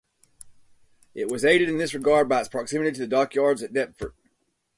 It 1.13 1.27
was 1.29 1.45
aided 1.45 1.69
in 1.69 1.77
this 1.77 1.93
regard 1.93 2.27
by 2.27 2.39
its 2.39 2.49
proximity 2.49 2.91
to 2.91 2.99
the 3.01 3.05
dockyards 3.07 3.61
at 3.61 3.71
Deptford. 3.71 4.15